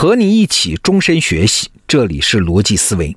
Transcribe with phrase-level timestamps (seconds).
[0.00, 3.16] 和你一起终身学习，这里是逻辑思维。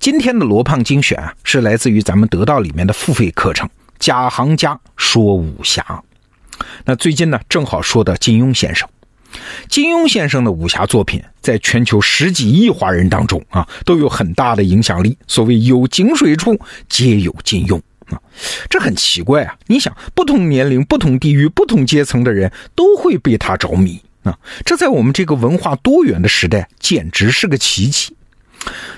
[0.00, 3.64] 今天的罗胖精选啊，是来自于咱们得到里面的付费课程
[4.00, 5.80] 《假行家说武侠》。
[6.84, 8.88] 那最近呢，正好说到金庸先生。
[9.68, 15.16] 金庸先生的武侠作品，在全球十几亿华人当中啊，都有很大的影响力。
[15.28, 16.58] 所谓有井水处，
[16.88, 18.18] 皆有金庸啊，
[18.68, 19.56] 这很奇怪啊！
[19.68, 24.02] 你想，不同年龄、不同地域、不同阶层的人都会被他着迷。
[24.26, 28.14] 啊，这在我们这个文化多元的时代，简直是个奇迹。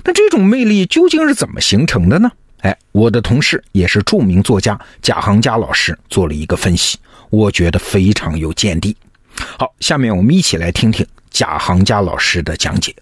[0.03, 2.31] 那这种魅力究竟是怎么形成的呢？
[2.63, 6.99] 哎，我的同事也是著名作家贾行家老师做了一个分析，
[7.31, 8.97] 我觉得非常有见地。
[9.59, 12.95] 好，下面我们一起来听听贾行家老师的讲解。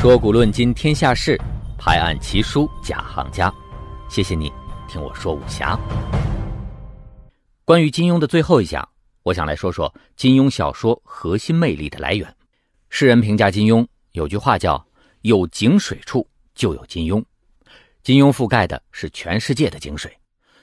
[0.00, 1.40] 说古论今天下事，
[1.78, 3.52] 拍案奇书贾行家。
[4.08, 4.52] 谢谢你
[4.88, 5.78] 听我说武侠。
[7.70, 8.88] 关于金庸的最后一讲，
[9.22, 12.36] 我想来说说金庸小说核心魅力的来源。
[12.88, 14.84] 世人评价金庸有句话叫
[15.22, 17.24] “有井水处就有金庸”，
[18.02, 20.12] 金庸覆盖的是全世界的井水，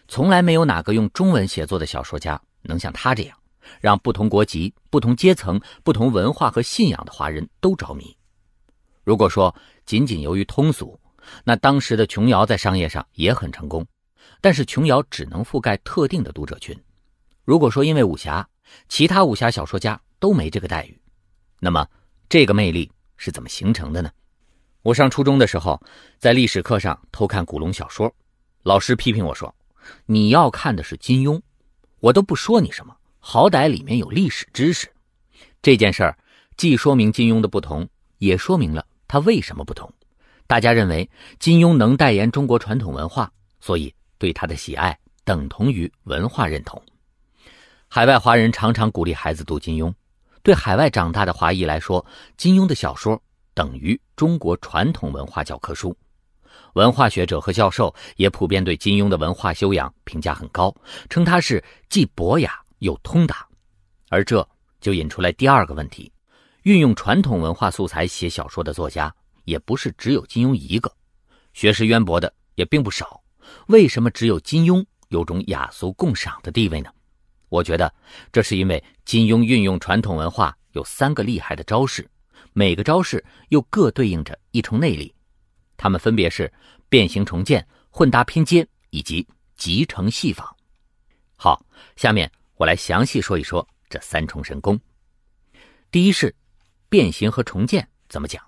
[0.09, 3.37] 从来没有哪个用中文写作的小说家能像他这样，
[3.79, 8.13] 让不同国籍、不同阶层、不同文化和信仰的华人都着迷。
[9.05, 10.99] 如果说仅仅由于通俗，
[11.45, 13.87] 那当时的琼瑶在商业上也很成功，
[14.41, 16.77] 但是琼瑶只能覆盖特定的读者群。
[17.47, 18.45] 如果说因为武侠，
[18.89, 20.99] 其他武侠小说家都没这个待遇，
[21.61, 21.87] 那么
[22.27, 24.11] 这个魅力是怎么形成的呢？
[24.81, 25.81] 我上初中的时候，
[26.19, 28.13] 在历史课上偷看古龙小说，
[28.63, 29.55] 老师批评我说
[30.07, 31.39] ：“你要看的是金庸，
[32.01, 34.91] 我都不说你什么，好歹里面有历史知识。”
[35.63, 36.17] 这件事儿
[36.57, 37.87] 既说明金庸的不同，
[38.17, 39.89] 也说明了他为什么不同。
[40.47, 41.09] 大家认为
[41.39, 43.31] 金庸能代言中国传统文化，
[43.61, 46.83] 所以对他的喜爱等同于文化认同。
[47.89, 49.91] 海外华人常常鼓励孩子读金庸，
[50.43, 53.19] 对海外长大的华裔来说，金庸的小说
[53.53, 55.95] 等于中国传统文化教科书。
[56.73, 60.73] 文化学者和教授也普遍对金庸的文化修养评价很高，
[61.09, 63.47] 称他是既博雅又通达。
[64.09, 64.47] 而这
[64.81, 66.11] 就引出来第二个问题：
[66.63, 69.11] 运用传统文化素材写小说的作家，
[69.45, 70.91] 也不是只有金庸一个，
[71.53, 73.19] 学识渊博的也并不少。
[73.67, 76.91] 为什么只有金庸有种雅俗共赏的地位呢？
[77.49, 77.93] 我觉得
[78.31, 82.07] 这是因为金庸运用传统文化有三个厉害的招式，
[82.53, 85.13] 每个招式又各对应着一重内力，
[85.77, 86.51] 它们分别是
[86.89, 89.25] 变形重建、混搭拼接以及
[89.55, 90.53] 集成戏仿。
[91.37, 91.65] 好，
[91.95, 94.79] 下面我来详细说一说这三重神功。
[95.89, 96.35] 第一是
[96.89, 98.43] 变形和重建怎么讲？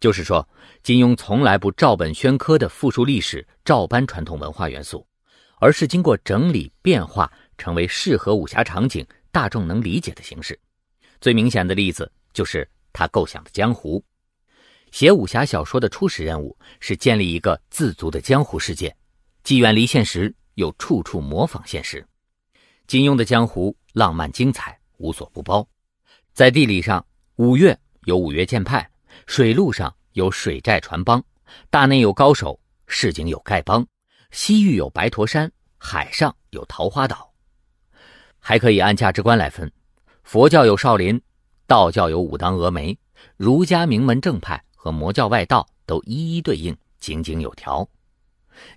[0.00, 0.48] 就是说
[0.82, 5.06] 金庸从来不照本宣科的复述历史，照搬传统文化元素，
[5.60, 7.30] 而是经过整理变化。
[7.58, 10.58] 成为适合武侠场景、大众能理解的形式。
[11.20, 14.02] 最明显的例子就是他构想的江湖。
[14.90, 18.96] 写武侠小说的初始任务是建立一个自足的江湖世界，
[19.42, 22.06] 既远离现实，又处处模仿现实。
[22.86, 25.68] 金庸的江湖浪漫精彩，无所不包。
[26.32, 27.04] 在地理上，
[27.36, 28.80] 五岳有五岳剑派；
[29.26, 31.20] 水路上有水寨船帮；
[31.68, 33.84] 大内有高手，市井有丐帮；
[34.30, 37.27] 西域有白驼山，海上有桃花岛。
[38.38, 39.70] 还可以按价值观来分，
[40.22, 41.20] 佛教有少林，
[41.66, 42.96] 道教有武当峨眉，
[43.36, 47.88] 儒家名门正派和魔教外道都一一对应，井井有条。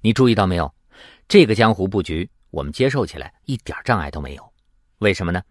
[0.01, 0.73] 你注意到没有？
[1.27, 4.53] 这个江湖布局，我们接受起来一点障碍都没有。
[4.99, 5.41] 为什么呢？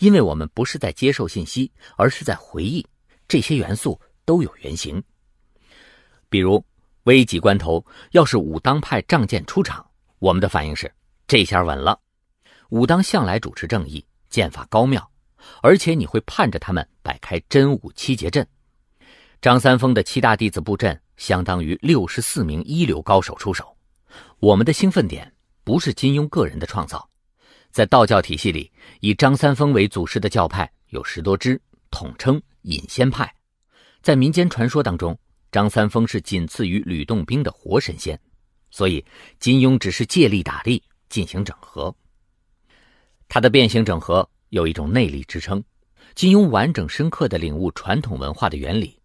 [0.00, 2.84] 因为我们不是在接受信息，而是在回忆。
[3.26, 5.02] 这些元素都有原型。
[6.28, 6.62] 比如
[7.04, 9.86] 危急关头，要是武当派仗剑出场，
[10.18, 10.92] 我们的反应是：
[11.26, 11.98] 这下稳了。
[12.70, 15.10] 武当向来主持正义，剑法高妙，
[15.62, 18.46] 而且你会盼着他们摆开真武七节阵。
[19.40, 23.74] 张三丰的七大弟子布阵，相当于六十四名一流高手出手。
[24.38, 25.32] 我们的兴奋点
[25.64, 27.08] 不是金庸个人的创造，
[27.70, 31.58] 在道教体系里，以张三丰为祖师的教派有十多支，
[31.90, 33.34] 统称隐仙派。
[34.02, 35.18] 在民间传说当中，
[35.50, 38.20] 张三丰是仅次于吕洞宾的活神仙，
[38.70, 39.02] 所以
[39.40, 41.94] 金庸只是借力打力，进行整合。
[43.28, 45.62] 他的变形整合有一种内力支撑，
[46.14, 48.98] 金庸完整深刻地领悟传统文化的原理，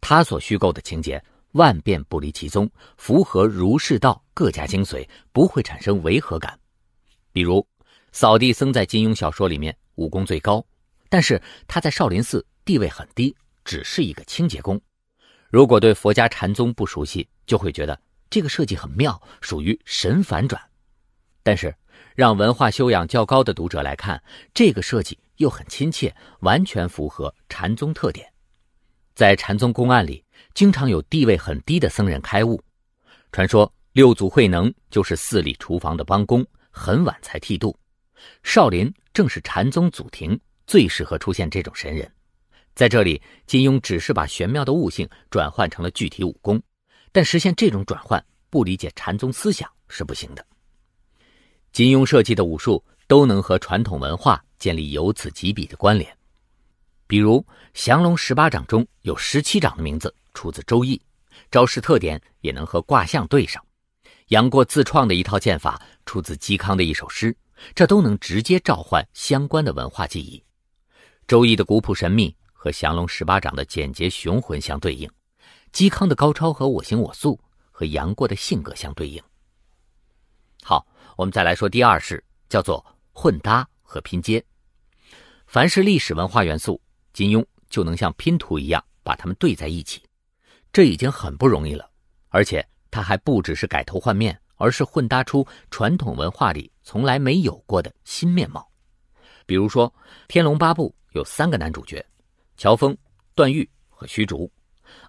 [0.00, 1.22] 他所虚构的情节
[1.52, 6.58] 万变不离其宗，符合儒释道各家精髓，不会产生违和感。
[7.32, 7.66] 比如，
[8.12, 10.64] 扫地僧在金庸小说里面武功最高，
[11.08, 13.34] 但是他在少林寺地位很低，
[13.64, 14.80] 只是一个清洁工。
[15.50, 17.98] 如果对佛家禅宗不熟悉，就会觉得
[18.30, 20.60] 这个设计很妙，属于神反转。
[21.42, 21.74] 但是
[22.16, 24.20] 让文化修养较高的读者来看，
[24.54, 28.26] 这个设计又很亲切，完全符合禅宗特点。
[29.14, 30.24] 在禅宗公案里，
[30.54, 32.58] 经常有地位很低的僧人开悟。
[33.32, 37.78] 传说六祖慧能就是寺里厨房的帮工，很晚才剃度。
[38.42, 42.10] 少林正是禅宗祖庭，最适合出现这种神人。
[42.74, 46.58] 在这里，金庸只是把玄妙的悟性转换成了具体武功，
[47.12, 50.42] 但实现这种转换，不理解禅宗思想是不行的。
[51.76, 56.10] 金庸设计的武术都能和传统文化建立由此及彼的关联，
[57.06, 57.44] 比如
[57.74, 60.96] 降龙十八掌中有十七掌的名字出自《周易》，
[61.50, 63.60] 招式特点也能和卦象对上；
[64.28, 67.36] 杨过自创的一套剑法出自嵇康的一首诗，
[67.74, 70.38] 这都能直接召唤相关的文化记忆。
[71.28, 72.34] 《周易》的古朴神秘。
[72.54, 75.08] 和降龙十八掌的简洁雄浑相对应，
[75.74, 77.38] 嵇康的高超和我行我素
[77.70, 79.22] 和杨过的性格相对应。
[81.16, 84.44] 我们再来说第二式，叫做混搭和拼接。
[85.46, 86.80] 凡是历史文化元素，
[87.14, 90.02] 金庸就能像拼图一样把它们对在一起，
[90.70, 91.90] 这已经很不容易了。
[92.28, 98.70] 而且他还不只是改头换面，而是混搭出传统文化里从来没有过的新面貌。
[99.46, 99.88] 比如说，
[100.28, 102.04] 《天龙八部》有三个男主角。
[102.58, 102.96] 乔峰、
[103.34, 104.50] 段誉和虚竹，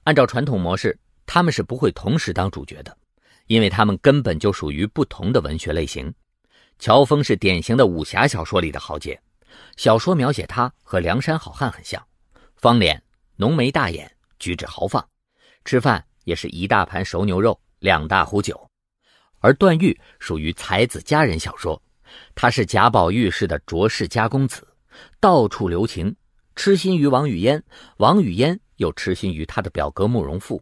[0.04, 2.96] 按照传统模式，他们是不会同时当主角的，
[3.48, 6.14] 因为他们根本就属于不同的文学类型。
[6.80, 9.20] 乔峰是典型的武侠小说里的豪杰，
[9.76, 12.02] 小说描写他和梁山好汉很像，
[12.56, 13.02] 方脸、
[13.36, 15.04] 浓眉大眼，举止豪放，
[15.66, 18.70] 吃饭也是一大盘熟牛肉，两大壶酒。
[19.40, 21.82] 而段誉属于才子佳人小说，
[22.36, 24.68] 他是贾宝玉式的卓氏家公子，
[25.20, 26.16] 到处留情。
[26.56, 27.64] 痴心于王语嫣，
[27.98, 30.60] 王语嫣又痴心于他的表哥慕容复，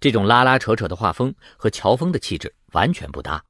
[0.00, 3.42] 这种拉拉扯扯的画风和乔峰的气质完全不搭。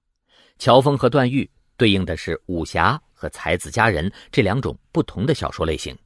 [0.58, 5.96] 乔峰和段誉对应的是武侠和才子佳人这两种不同的小说类型，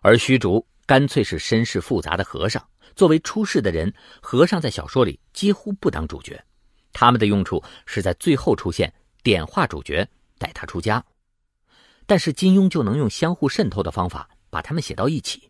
[0.00, 2.64] 而虚竹干脆是身世复杂的和尚。
[2.96, 6.42] 作为出世的人，和尚在小说里几乎不当主角，
[6.92, 8.92] 他们的用处是在最后出现，
[9.22, 10.06] 点化主角，
[10.38, 11.04] 带他出家。
[12.06, 14.28] 但是金庸就能用相互渗透的方法。
[14.52, 15.48] 把他们写到一起，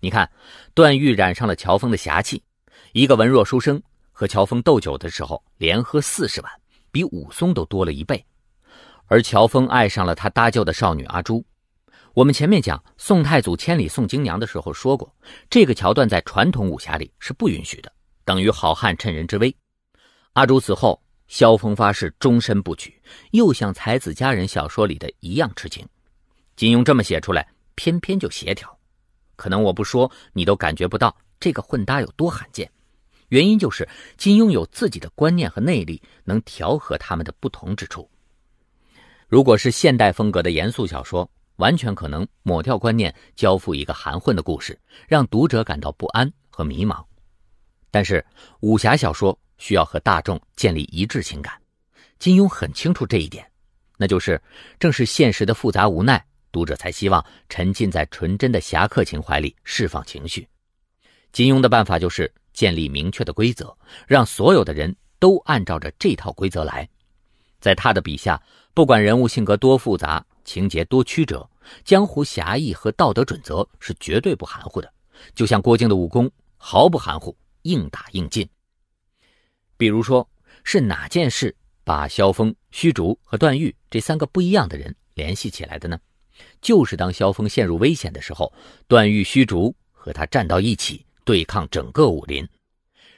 [0.00, 0.28] 你看，
[0.74, 2.42] 段誉染上了乔峰的侠气，
[2.92, 6.52] 一个文弱书生和乔峰斗酒的时候，连喝四十碗，
[6.90, 8.22] 比武松都多了一倍。
[9.06, 11.42] 而乔峰爱上了他搭救的少女阿朱。
[12.12, 15.10] 我们前面讲宋太祖千里送京娘的时候说过，
[15.48, 17.90] 这个桥段在传统武侠里是不允许的，
[18.26, 19.54] 等于好汉趁人之危。
[20.34, 23.00] 阿朱死后，萧峰发誓终身不娶，
[23.30, 25.88] 又像才子佳人小说里的一样痴情。
[26.56, 27.48] 金庸这么写出来。
[27.74, 28.78] 偏偏就协调，
[29.34, 32.70] 可能我不说你都感觉不到这个混搭有多罕见。
[33.32, 33.88] 原因就是
[34.18, 38.06] 金庸有自己的观念和内力，能调和他们的不同之处。
[39.26, 41.26] 如果是现代风格的严肃小说，
[41.56, 47.02] 完全可能抹掉观念，交付一个含混的故事，让读者感到不安和迷茫。
[47.90, 48.22] 但是
[48.60, 51.58] 武侠小说需要和大众建立一致情感，
[52.18, 53.50] 金庸很清楚这一点，
[53.96, 54.38] 那就是
[54.78, 56.22] 正是现实的复杂无奈。
[56.50, 60.46] 读者才希望沉浸在纯真的侠客情怀里释放情绪。
[61.32, 63.76] 金庸的办法就是建立明确的规则，
[64.06, 66.88] 让所有的人都按照着这套规则来。
[67.60, 68.42] 在他的笔下，
[68.74, 71.48] 不管人物性格多复杂，情节多曲折，
[71.84, 74.92] 江湖侠义和道德准则是绝对不含糊的。
[75.34, 78.48] 就像郭靖的武功，毫不含糊，硬打硬进。
[79.76, 80.28] 比如说，
[80.64, 85.98] 是哪件事把萧峰、虚竹和段誉这三个不一样的人联系起来的呢？
[86.60, 88.52] 就是当萧峰陷入危险的时候，
[88.88, 92.48] 段誉、虚竹和他站到一起对抗整个武林，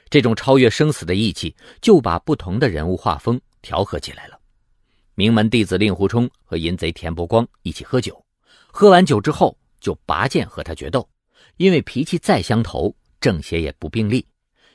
[0.09, 4.39] 这种超越生死的义气，就把不同的人物画风调和起来了。
[5.13, 8.23] 名门弟子令狐冲和淫贼田伯光一起喝酒，
[8.67, 11.07] 喝完酒之后就拔剑和他决斗，
[11.57, 14.25] 因为脾气再相投，正邪也不并立，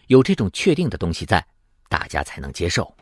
[0.06, 1.46] 有这种确定的东西在，
[1.88, 2.94] 大家才能接受。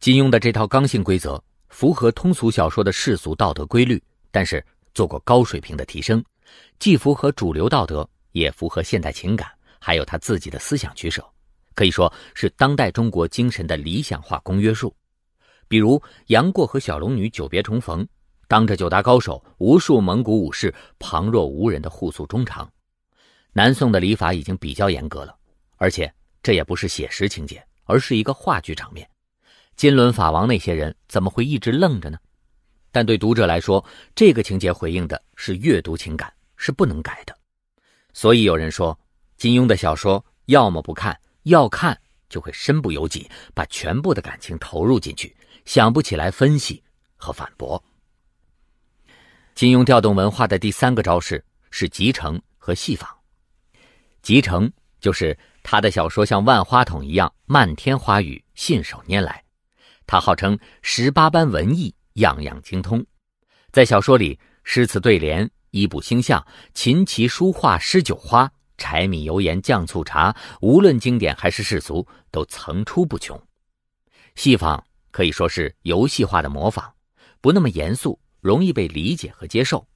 [0.00, 1.42] 金庸的这套刚性规则。
[1.68, 6.24] 符合通俗小说的世俗道德规律，但是做过高水平的提升，
[6.78, 8.08] 既符合主流道德，
[8.38, 11.24] 也符合现代情感，还有他自己的思想取舍，
[11.74, 14.94] 可以说是当代中国精神的理想化公约数。
[15.68, 18.06] 比如杨过和小龙女久别重逢，
[18.46, 22.70] 当着九大高手、无数蒙古武士旁若无人的互诉衷肠。
[23.52, 25.36] 南宋的礼法已经比较严格了，
[25.76, 29.08] 而且这也不是写实情节，而是一个话剧场面。
[29.76, 32.18] 金轮法王那些人怎么会一直愣着呢？
[32.90, 37.37] 但对读者来说，这个情节回应的是阅读情感，是不能改的。
[38.18, 38.98] 所以有人说，
[39.36, 41.96] 金庸的小说要么不看，要看
[42.28, 46.82] 就会身不由己，把全部的感情投入进去，想不起来分析
[47.14, 47.80] 和反驳。
[49.54, 53.08] 金庸调动文化的第三个招式是集成和戏仿。
[54.20, 59.44] 集成就是他的小说像万花筒一样漫天花雨信手拈来，
[60.08, 63.06] 他号称十八般文艺样样精通，
[63.70, 66.44] 在小说里诗词对联、衣补星象、
[66.74, 73.40] 琴棋书画诗酒花、柴米油盐酱醋茶，无论经典还是世俗，都层出不穷。
[74.34, 76.92] 戏仿可以说是游戏化的模仿，
[77.40, 79.86] 不那么严肃，容易被理解和接受。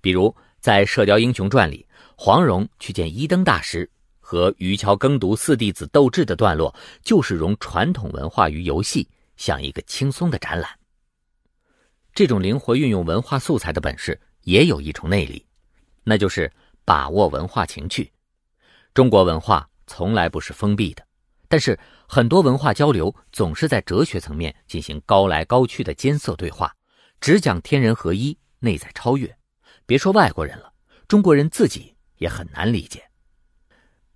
[0.00, 1.86] 比如在《射雕英雄传》里。
[2.16, 3.90] 黄蓉去见一灯大师，
[4.20, 10.70] 和渔樵耕读四弟子斗智的段落，就是融传统文化于游戏，像一个轻松的展览。
[12.14, 15.44] 这种灵活运用文化素材的本事，也有一重内力，
[16.04, 16.50] 那就是
[16.84, 18.10] 把握文化情趣。
[18.94, 21.04] 中国文化从来不是封闭的，
[21.48, 26.74] 但是很多文化交流总是在哲学层面进行高来高去的艰涩对话，
[27.20, 29.36] 只讲天人合一、内在超越。
[29.84, 30.72] 别说外国人了，
[31.08, 31.92] 中国人自己。
[32.18, 33.02] 也很难理解。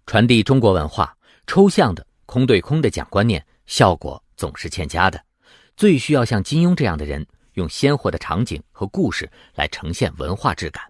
[0.07, 1.15] 传递中国文化，
[1.49, 5.23] 抽象的、空对空的讲观念，效果总是欠佳的。
[5.77, 7.27] 最需要像金庸这样的人，
[7.59, 10.83] 用鲜活的场景和故事来呈现文化质感。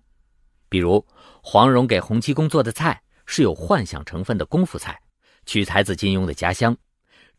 [0.68, 1.04] 比如，
[1.42, 5.00] 黄蓉给洪七公做的菜是有幻想成分的功夫菜，
[5.46, 6.76] 取材自金庸的家乡。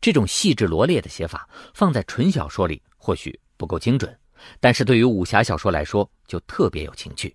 [0.00, 4.14] 这种细致罗列的写法，放在纯小说里或许不够精准，
[4.58, 7.34] 但是对于武侠小说来说，就特别有情趣。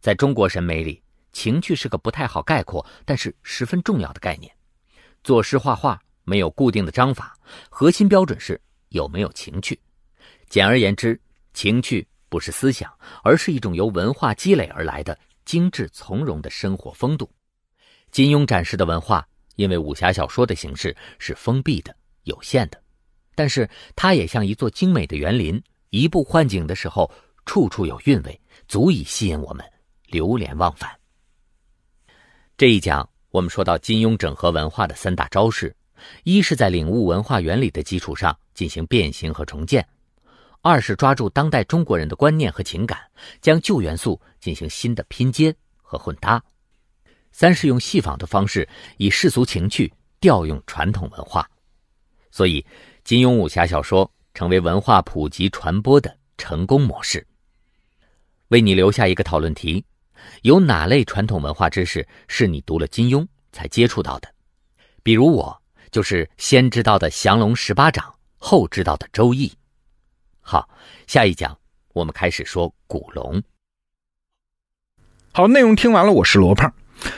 [0.00, 1.02] 在中国审美里。
[1.30, 4.50] 情趣是个不太好概括，但是十分重要的概念。
[5.22, 9.78] 作诗画画没有固定的章法，核心标准是有没有情趣。
[10.48, 11.20] 简而言之，
[11.52, 17.30] 情趣不是思想，而是一种由文化积累而来的精致从容的生活风度。
[18.10, 19.26] 金庸展示的文化，
[19.56, 22.82] 因为武侠小说的形式是封闭的、有限的，
[23.34, 27.10] 但是它也像一座精美的园林，移步换景的时候，
[27.44, 29.64] 处处有韵味，足以吸引我们
[30.06, 30.90] 流连忘返。
[32.56, 35.76] 这一讲，我们说到金庸整合文化的三大招式：
[36.24, 39.82] 一是在领悟文化原理的基础上进行变形和重建；
[40.60, 42.98] 二是抓住当代中国人的观念和情感，
[43.40, 46.40] 将旧元素进行新的拼接和混搭；
[47.32, 51.48] 三是用戏仿的方式，以世俗情趣调用传统文化。
[52.30, 52.64] 所以，
[53.04, 57.26] 金庸武侠小说成为文化普及传播的成功模式。
[58.48, 59.84] 为你留下一个讨论题。
[60.42, 64.28] 有哪类传统文化知识是你读了金庸才接触到的？
[65.04, 65.62] 比如我
[65.92, 69.50] 就是先知道的降龙十八掌，后知道的周易。
[70.50, 70.66] 好，
[71.06, 71.58] 下一讲
[71.92, 73.42] 我们开始说古龙。
[75.30, 76.72] 好，内容听完了，我是罗胖。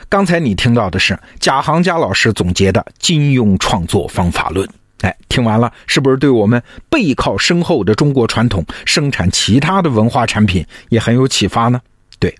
[0.08, 4.68] 刚才你听到的是贾行家老师总结的金庸创作方法论。
[5.02, 11.80] 哎，听完了，是不是对我们背靠深厚的中国传统，生产其他的文化产品也很有启发呢？
[12.18, 12.36] 对，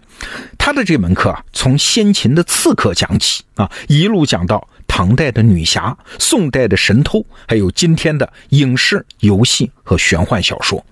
[0.58, 4.68] 他的这门课啊，从先秦的刺客讲起啊，一路讲到
[5.00, 10.84] 唐代的女侠、宋代的神偷，还有今天的影视、游戏和玄幻小说。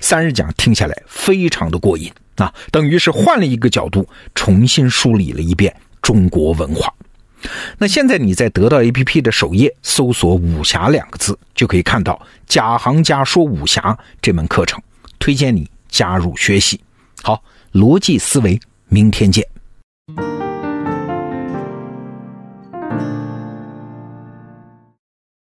[0.00, 6.94] 三日讲听下来非常的过瘾啊，等于是换了一个角度，重新梳理了一遍中国文化。
[7.76, 14.80] 那现在你在得到 APP 的首页搜索“武侠”两个字，就可以看到贾行家说武侠这门课程，
[15.18, 16.80] 推荐你加入学习。
[17.20, 17.42] 好。
[17.72, 19.44] 逻辑思维，明天见。